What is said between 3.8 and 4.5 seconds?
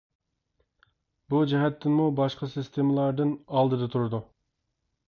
تۇرىدۇ.